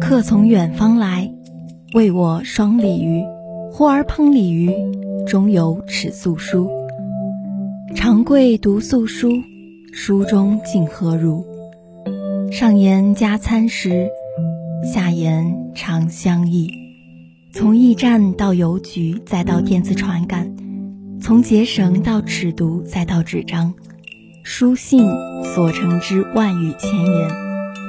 [0.00, 1.32] 客从远方来，
[1.94, 3.22] 为我双鲤鱼。
[3.72, 4.70] 忽而烹鲤鱼，
[5.26, 6.70] 中有尺素书。
[7.94, 9.30] 长贵读素书，
[9.92, 11.44] 书中竟何如？
[12.50, 14.08] 上言加餐食，
[14.84, 16.70] 下言长相忆。
[17.52, 20.46] 从驿站到邮局，再到电子传感；
[21.20, 23.74] 从结绳到尺牍，再到纸张。
[24.48, 25.04] 书信
[25.42, 27.28] 所成之万语千言，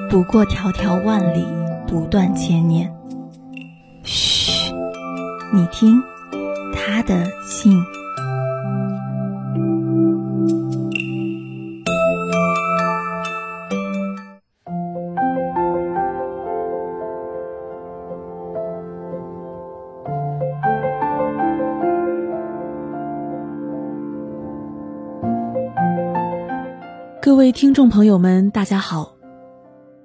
[0.10, 1.46] 不过迢迢万里，
[1.86, 2.92] 不断千年。
[4.02, 4.74] 嘘，
[5.54, 6.02] 你听，
[6.74, 7.80] 他的信。
[27.48, 29.16] 位听众朋友们，大家好，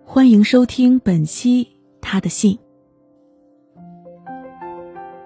[0.05, 2.57] 欢迎收听本期他的信。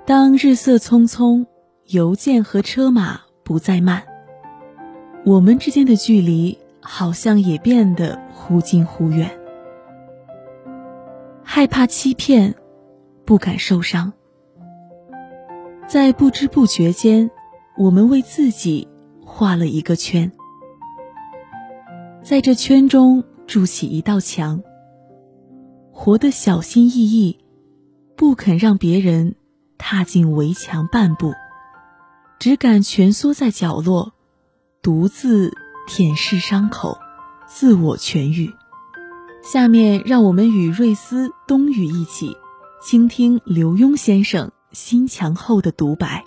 [0.06, 1.44] 当日色匆匆，
[1.88, 4.02] 邮件和车马不再慢，
[5.26, 9.30] 我们之间的距离好像也变得忽近忽远。
[11.44, 12.54] 害怕欺骗，
[13.26, 14.10] 不敢受伤，
[15.86, 17.30] 在不知不觉间，
[17.76, 18.88] 我们为自己
[19.22, 20.32] 画了一个圈。
[22.28, 24.60] 在这圈中筑起一道墙，
[25.92, 27.38] 活得小心翼翼，
[28.16, 29.36] 不肯让别人
[29.78, 31.34] 踏进围墙半步，
[32.40, 34.12] 只敢蜷缩在角落，
[34.82, 36.98] 独自舔舐伤口，
[37.46, 38.52] 自我痊愈。
[39.44, 42.36] 下面让我们与瑞斯、冬雨一起，
[42.82, 46.24] 倾听刘墉先生心墙后的独白。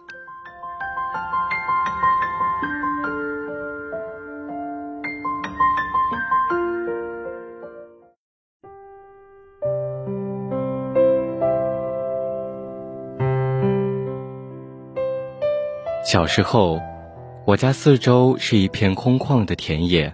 [16.11, 16.81] 小时候，
[17.45, 20.11] 我家四周是一片空旷的田野。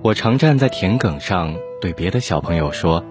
[0.00, 3.04] 我常站在田埂上，对别的小朋友说：“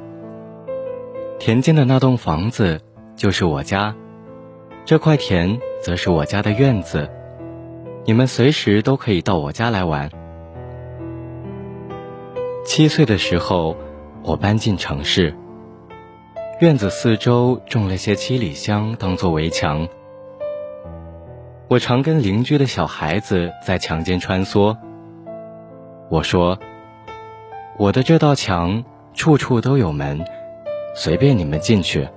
[1.38, 2.81] 田间的那栋房子
[3.16, 3.94] 就是我家，
[4.84, 7.08] 这块田则是我家的院子。
[8.03, 10.09] 你们随时都可以到我家来玩。”
[12.66, 13.78] 七岁的时候，
[14.24, 15.36] 我搬进城市，
[16.62, 19.88] 院子四周种了些七里香当做围墙。
[21.73, 24.78] 我常跟邻居的小孩子在墙间穿梭。
[26.07, 26.59] 我说
[27.79, 28.84] ：“我的这道墙
[29.16, 30.23] 处处都有门，
[30.94, 32.07] 随便你们进去。”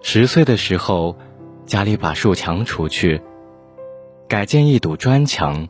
[0.00, 1.18] 十岁的时候，
[1.66, 3.20] 家里把树墙除去，
[4.26, 5.68] 改建一堵砖墙。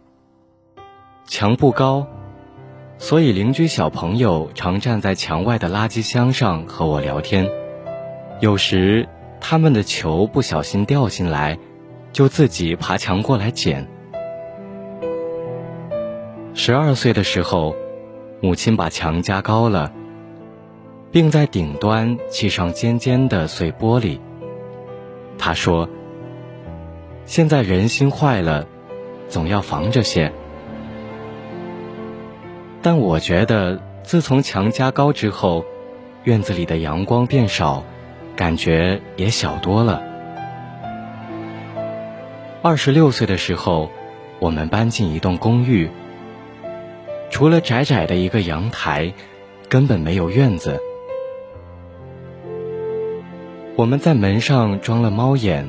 [1.26, 2.06] 墙不高，
[2.98, 7.50] 所以邻居小朋友常站在墙外的垃圾箱上和我聊天，
[8.38, 9.08] 有时。
[9.46, 11.58] 他们的球不小心掉进来，
[12.14, 13.86] 就自己爬墙过来捡。
[16.54, 17.76] 十二岁的时候，
[18.40, 19.92] 母亲把墙加高了，
[21.12, 24.18] 并在顶端砌上尖尖的碎玻璃。
[25.36, 25.90] 她说
[27.26, 28.66] ：“现在人心坏了，
[29.28, 30.32] 总要防着些。”
[32.80, 35.66] 但我觉得，自从墙加高之后，
[36.22, 37.84] 院子里的阳光变少。
[38.36, 40.02] 感觉也小多了。
[42.62, 43.90] 二十六岁的时候，
[44.38, 45.90] 我们搬进一栋公寓，
[47.30, 49.12] 除了窄窄的一个阳台，
[49.68, 50.80] 根本没有院子。
[53.76, 55.68] 我们在门上装了猫眼，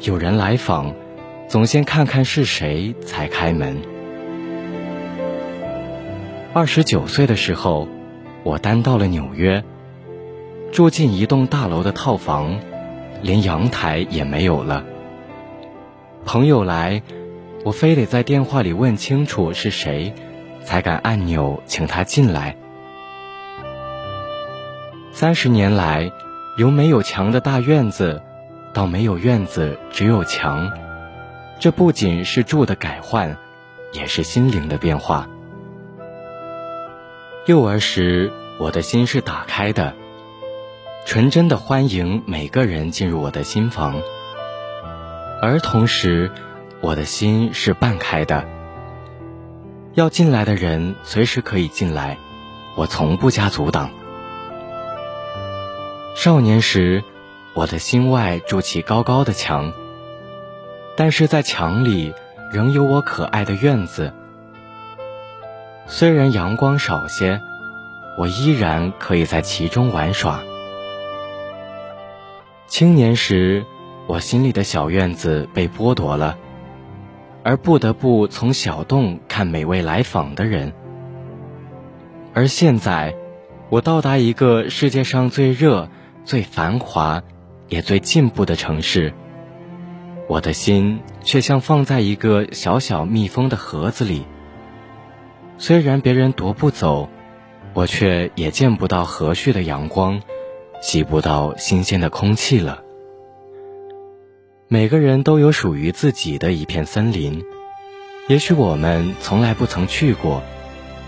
[0.00, 0.94] 有人来访，
[1.48, 3.76] 总先看看是谁才开门。
[6.54, 7.86] 二十九岁的时候，
[8.42, 9.62] 我搬到了纽约。
[10.72, 12.60] 住进一栋大楼的套房，
[13.22, 14.84] 连阳台也没有了。
[16.24, 17.02] 朋友来，
[17.64, 20.14] 我非得在电话里问清楚是谁，
[20.62, 22.56] 才敢按钮请他进来。
[25.12, 26.12] 三十年来，
[26.58, 28.22] 由没有墙的大院子，
[28.72, 30.70] 到没有院子只有墙，
[31.58, 33.36] 这不仅是住的改换，
[33.92, 35.26] 也是心灵的变化。
[37.46, 39.94] 幼儿时，我的心是打开的。
[41.08, 44.02] 纯真的欢迎每个人进入我的心房，
[45.40, 46.30] 而同时，
[46.82, 48.44] 我的心是半开的。
[49.94, 52.18] 要进来的人随时可以进来，
[52.76, 53.88] 我从不加阻挡。
[56.14, 57.02] 少年时，
[57.54, 59.72] 我的心外筑起高高的墙，
[60.94, 62.12] 但是在墙里
[62.52, 64.12] 仍有我可爱的院子。
[65.86, 67.40] 虽然阳光少些，
[68.18, 70.42] 我依然可以在其中玩耍。
[72.68, 73.64] 青年时，
[74.06, 76.36] 我心里的小院子被剥夺了，
[77.42, 80.74] 而不得不从小洞看每位来访的人。
[82.34, 83.14] 而现在，
[83.70, 85.88] 我到达一个世界上最热、
[86.24, 87.22] 最繁华，
[87.68, 89.14] 也最进步的城市，
[90.28, 94.26] 我的心却像放在一个小小密封的盒子里。
[95.56, 97.08] 虽然别人夺不走，
[97.72, 100.20] 我却也见不到和煦的阳光，
[100.80, 102.82] 吸不到新鲜的空气了。
[104.68, 107.42] 每个人都有属于自己的一片森林，
[108.26, 110.42] 也许我们从来不曾去过，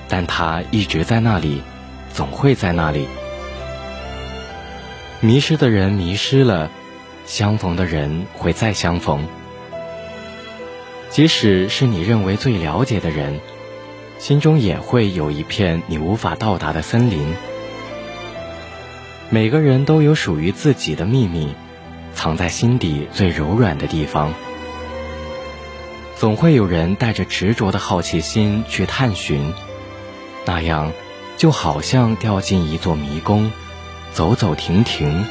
[0.08, 1.62] 但它一直在那里，
[2.12, 3.06] 总会在那里。
[5.20, 6.70] 迷失的人迷失了，
[7.26, 9.26] 相逢的人会再相逢。
[11.10, 13.40] 即使是你认为最了解的人。
[14.18, 17.34] 心中也会有一片你无法到达的森林。
[19.32, 21.54] 每个人都有属于自己的秘密，
[22.14, 24.34] 藏在心底最柔软的地方。
[26.16, 29.54] 总会有人带着执着的好奇心去探寻，
[30.44, 30.92] 那样
[31.36, 33.52] 就好像掉进一座迷宫，
[34.12, 35.24] 走走停停。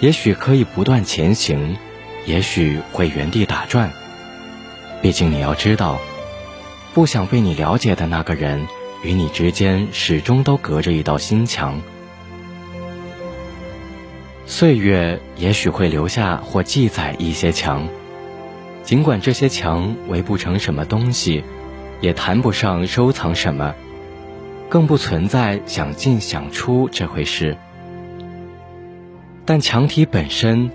[0.00, 1.76] 也许可以不断前行，
[2.24, 3.92] 也许会原地打转。
[5.02, 6.00] 毕竟你要知道。
[6.92, 8.66] 不想被你了解的那个人，
[9.04, 11.80] 与你之间始终都隔着一道心墙。
[14.50, 17.86] 岁月也许会留下或记载一些墙，
[18.82, 21.44] 尽管这些墙围不成什么东西，
[22.00, 23.76] 也谈不上收藏什么，
[24.68, 27.56] 更不存在想进想出这回事。
[29.46, 30.72] 但墙体本身，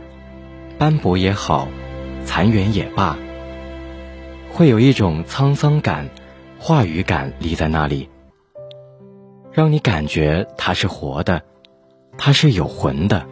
[0.78, 1.68] 斑驳也好，
[2.24, 3.18] 残垣也罢。
[4.54, 6.07] 会有一种沧桑感、
[6.60, 8.07] 话语感立在那里，
[9.51, 11.44] 让你感觉它是活的，
[12.18, 13.28] 它是有魂的。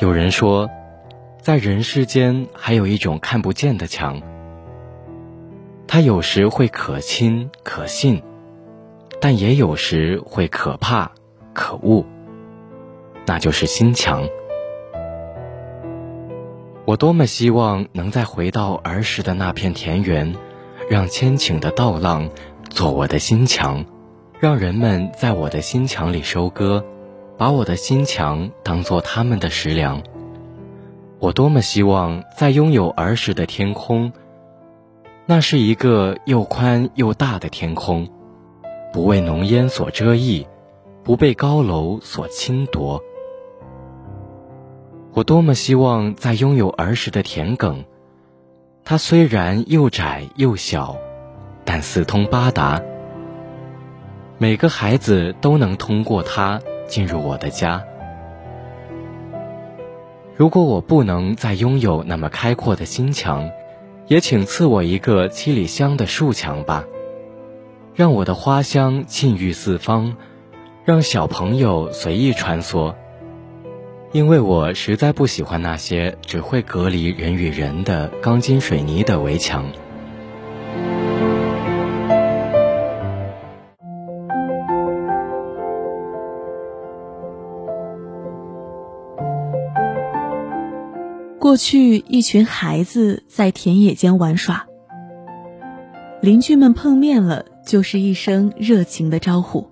[0.00, 0.70] 有人说，
[1.42, 4.22] 在人世间还有一种看不见的墙，
[5.86, 8.22] 它有时会可亲可信，
[9.20, 11.12] 但也有时会可怕
[11.52, 12.06] 可恶，
[13.26, 14.26] 那就是心墙。
[16.86, 20.34] 我多么希望能再回到儿时的那片田园，
[20.88, 22.30] 让千顷的稻浪
[22.70, 23.84] 做我的心墙，
[24.38, 26.86] 让人们在我的心墙里收割，
[27.40, 30.02] 把我的心墙当做他们的食粮。
[31.18, 34.12] 我多么希望再拥有儿时的天空，
[35.24, 38.06] 那是一个又宽又大的天空，
[38.92, 40.46] 不为浓烟所遮蔽，
[41.02, 43.02] 不被高楼所侵夺。
[45.14, 47.86] 我多么希望再拥有儿时的田埂，
[48.84, 50.94] 它虽然又窄又小，
[51.64, 52.82] 但四通八达。
[54.36, 56.60] 每个孩子都能通过它
[56.90, 57.82] 进入我的家。
[60.36, 63.50] 如果我不能再拥有那么开阔的心墙，
[64.06, 66.84] 也请赐我一个七里香的树墙吧，
[67.94, 70.16] 让我的花香沁郁四方，
[70.84, 72.94] 让小朋友随意穿梭。
[74.12, 79.66] 因为我实在不喜欢那些只会隔离人与人的钢筋水泥的围墙。
[91.40, 94.66] 过去，一群孩子在田野间玩耍，
[96.20, 99.66] 邻居们碰面了，就是一声热情的招呼。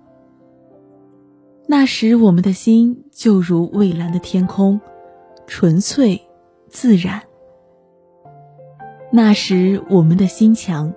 [1.67, 4.81] 那时，我们的心就如蔚蓝的天空，
[5.45, 6.19] 纯粹、
[6.69, 7.21] 自然。
[9.11, 10.91] 那时，我们的心墙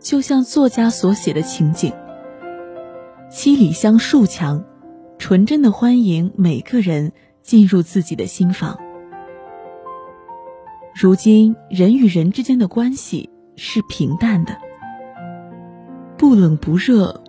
[0.00, 1.92] 就像作家所写的情景：
[3.30, 4.64] 七里香树墙，
[5.18, 8.76] 纯真的欢迎每个人进入自己的心房。
[10.98, 14.56] 如今，人与人之间的关系是平淡的，
[16.16, 17.22] 不冷不热，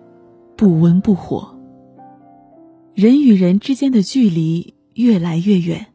[0.56, 1.54] 不温不火。
[2.94, 5.88] 人与人之间的距离越来越远，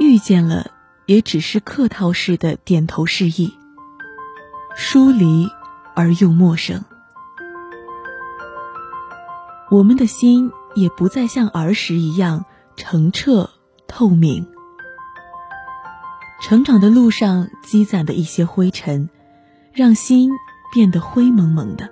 [0.00, 0.72] 遇见了
[1.06, 3.54] 也只是客套式的点头示意，
[4.74, 5.48] 疏离
[5.94, 6.84] 而又陌生。
[9.70, 13.48] 我们的心也不再像儿时一样澄澈
[13.86, 14.44] 透明，
[16.40, 19.08] 成长的路上积攒的一些灰尘，
[19.72, 20.30] 让心
[20.72, 21.90] 变得灰蒙蒙的。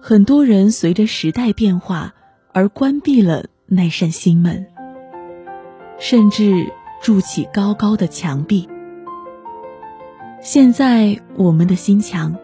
[0.00, 2.14] 很多人随着时代变化
[2.52, 4.66] 而关闭了那扇心门，
[5.98, 8.68] 甚至筑起高高的墙壁。
[10.40, 12.36] 现在我们的心墙，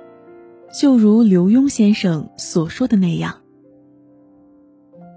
[0.78, 3.42] 就如刘墉先生所说的那样，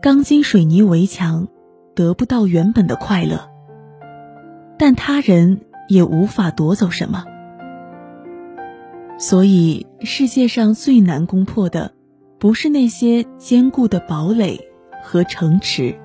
[0.02, 1.48] 钢筋水泥围墙
[1.94, 3.51] 得不到原本的快乐，
[4.82, 7.24] 但他人也无法夺走什么。
[9.20, 11.94] 所以，世界上最难攻破的，
[12.40, 14.60] 不是那些坚固的堡垒
[15.04, 16.00] 和城池，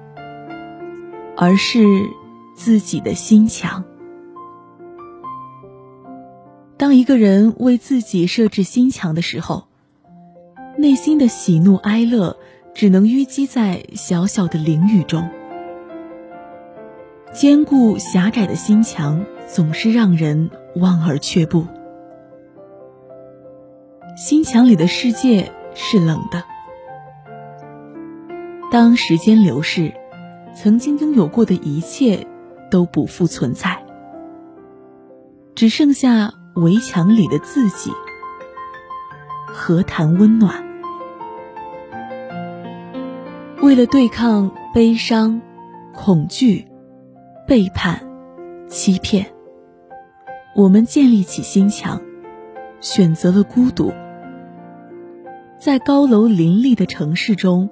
[1.39, 1.87] 而是
[2.55, 3.83] 自己的心墙。
[6.77, 9.69] 当一个人为自己设置心墙的时候，
[10.77, 12.37] 内心的喜怒哀乐
[12.75, 15.27] 只能淤积在小小的灵雨中。
[17.37, 21.67] 坚固狭窄的心墙总是让人望而却步。
[24.17, 26.43] 心墙里的世界是冷的。
[28.73, 29.93] 当时间流逝，
[30.55, 32.27] 曾经拥有过的一切
[32.71, 33.85] 都不复存在，
[35.55, 36.33] 只剩下。
[36.57, 37.93] 围墙里的自己，
[39.47, 40.65] 何谈温暖？
[43.61, 45.43] 为了对抗悲伤、
[45.93, 46.67] 恐惧、
[47.47, 48.01] 背叛、
[48.67, 49.25] 欺骗，
[50.57, 52.03] 我们建立起心墙，
[52.81, 53.93] 选择了孤独。
[55.57, 57.71] 在高楼林立的城市中，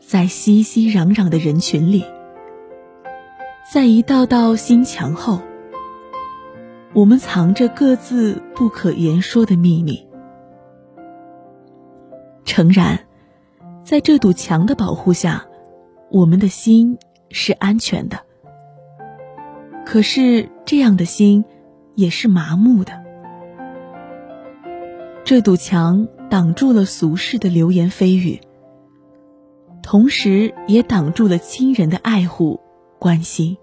[0.00, 2.04] 在熙熙攘攘的人群里，
[3.72, 5.40] 在一道道心墙后。
[6.92, 10.04] 我们藏着各自不可言说的秘密。
[12.44, 12.98] 诚然，
[13.84, 15.46] 在这堵墙的保护下，
[16.10, 16.98] 我们的心
[17.30, 18.25] 是安全的。
[19.86, 21.44] 可是，这样的心
[21.94, 23.04] 也是麻木的。
[25.24, 28.40] 这堵墙挡住了俗世的流言蜚语，
[29.84, 32.60] 同时也挡住了亲人的爱护、
[32.98, 33.56] 关心。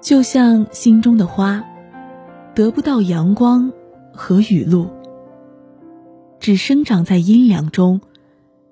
[0.00, 1.64] 就像心中的花，
[2.54, 3.72] 得不到阳光
[4.12, 4.88] 和雨露，
[6.38, 8.00] 只生长在阴凉中，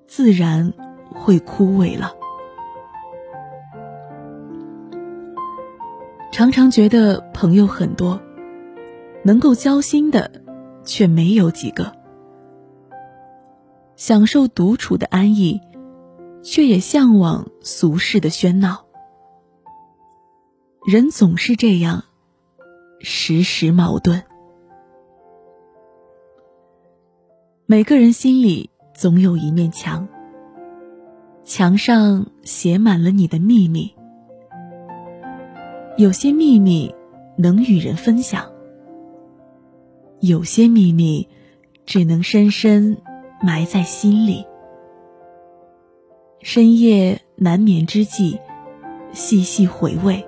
[0.07, 0.71] 自然
[1.13, 2.13] 会枯萎了。
[6.33, 8.19] 常常觉得朋友很多，
[9.23, 10.31] 能够交心的
[10.83, 11.93] 却没有几个；
[13.95, 15.61] 享受独处的安逸，
[16.41, 18.87] 却也向往俗世的喧闹。
[20.87, 22.03] 人总是这样，
[22.99, 24.23] 时时矛盾。
[27.67, 30.07] 每个人心里总有一面墙，
[31.43, 33.93] 墙上写满了你的秘密。
[35.95, 36.93] 有些秘密
[37.37, 38.51] 能与人分享，
[40.21, 41.29] 有些秘密
[41.85, 42.97] 只能深深
[43.43, 44.43] 埋在心里。
[46.41, 48.39] 深夜难眠之际，
[49.11, 50.25] 细细回味。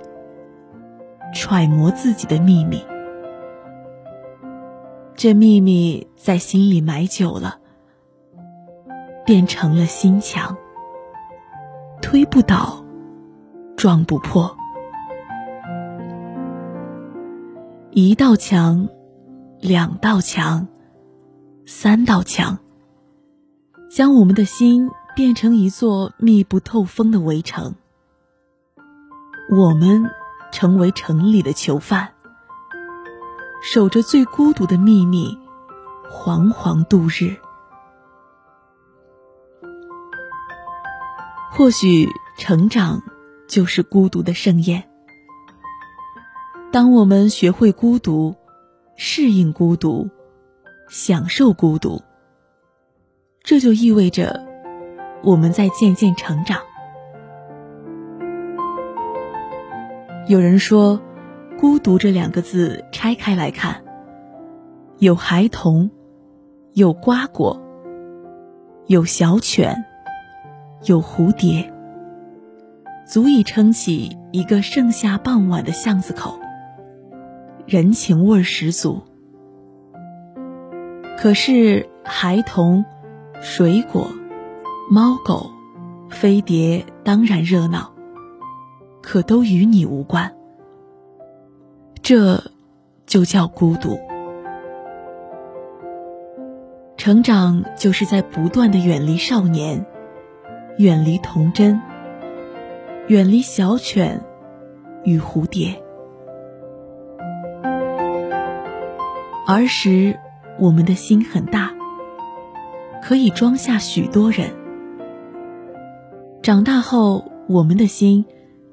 [1.33, 2.85] 揣摩自己的秘密，
[5.15, 7.59] 这秘密在心里埋久了，
[9.25, 10.55] 变成了心墙，
[12.01, 12.85] 推不倒，
[13.75, 14.55] 撞不破。
[17.97, 18.89] 一道墙，
[19.61, 20.67] 两道墙，
[21.65, 22.59] 三道墙，
[23.89, 27.75] 将我们的心变成一座密不透风的围城。
[29.49, 30.11] 我们。
[30.51, 32.13] 成为城里的囚犯，
[33.61, 35.37] 守着最孤独的秘密，
[36.09, 37.35] 惶惶度日。
[41.51, 43.01] 或许成长
[43.49, 44.89] 就是孤独的盛宴。
[46.75, 48.35] 当我们学会孤独，
[48.97, 50.09] 适应孤独，
[50.89, 52.01] 享受孤独，
[53.41, 54.45] 这就意味着
[55.23, 56.59] 我们在渐渐成长。
[60.27, 60.99] 有人说
[61.57, 63.81] ，“孤独”这两个字拆开来看，
[64.97, 65.89] 有孩童，
[66.73, 67.57] 有瓜果，
[68.87, 69.85] 有小犬，
[70.83, 71.71] 有蝴蝶，
[73.07, 76.37] 足以撑起一个盛夏傍晚的巷子口，
[77.65, 79.01] 人情味十足。
[81.17, 82.85] 可是，孩童、
[83.41, 84.07] 水果、
[84.91, 85.49] 猫狗、
[86.09, 87.93] 飞碟当然热闹。
[89.01, 90.33] 可都与你无关，
[92.01, 92.41] 这
[93.05, 93.99] 就叫孤独。
[96.97, 99.85] 成长就是在不断的远离少年，
[100.79, 101.79] 远离童真，
[103.07, 104.19] 远离小犬
[105.03, 105.84] 与蝴蝶。
[109.45, 110.19] 儿时，
[110.59, 111.71] 我们的心很大，
[113.03, 114.49] 可以装下许多人；
[116.41, 118.25] 长大后，我们的心。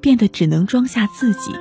[0.02, 1.52] 变得只能装下自己。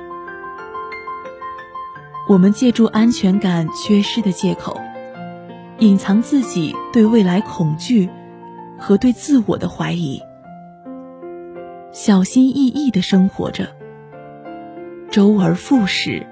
[2.28, 4.80] 我们借助安全感缺失的借口，
[5.78, 8.10] 隐藏自己对未来恐惧
[8.80, 10.20] 和对自我的怀疑，
[11.92, 13.68] 小心翼翼的生活着，
[15.08, 16.26] 周而复始，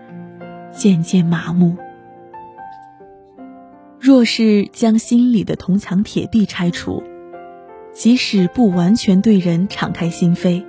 [0.72, 1.76] 渐渐麻木。
[4.11, 7.00] 若是将心里的铜墙铁壁拆除，
[7.93, 10.64] 即使不完全对人敞开心扉，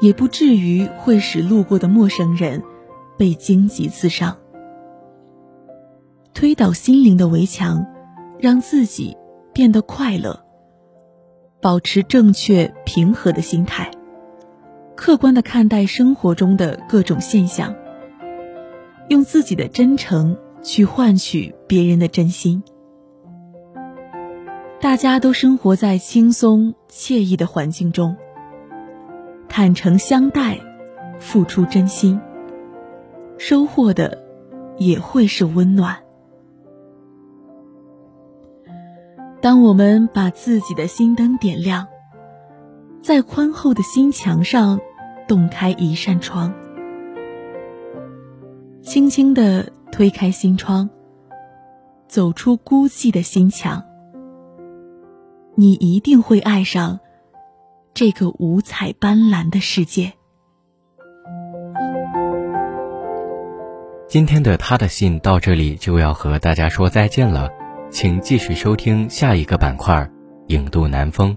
[0.00, 2.60] 也不至于会使路过的陌生人
[3.16, 4.36] 被荆棘刺伤。
[6.34, 7.86] 推倒心灵的围墙，
[8.40, 9.16] 让自己
[9.52, 10.44] 变得快乐，
[11.62, 13.92] 保持正确平和的心态，
[14.96, 17.76] 客观的看待生活中的各种现象，
[19.08, 20.36] 用自己的真诚。
[20.64, 22.62] 去换取别人的真心。
[24.80, 28.16] 大家都生活在轻松惬意的环境中，
[29.48, 30.58] 坦诚相待，
[31.20, 32.20] 付出真心，
[33.38, 34.22] 收获的
[34.78, 35.96] 也会是温暖。
[39.40, 41.86] 当我们把自己的心灯点亮，
[43.02, 44.80] 在宽厚的心墙上
[45.28, 46.52] 洞开一扇窗，
[48.82, 49.70] 轻轻的。
[49.94, 50.90] 推开心窗，
[52.08, 53.84] 走出孤寂的心墙，
[55.54, 56.98] 你一定会爱上
[57.94, 60.12] 这个五彩斑斓的世界。
[64.08, 67.48] 今天的他的信到这里就要和大家说再见了，
[67.88, 69.94] 请继续收听下一个板块
[70.48, 71.30] 《影渡南风》。